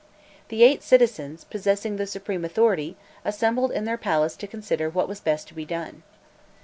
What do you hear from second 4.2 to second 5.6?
to consider what was best to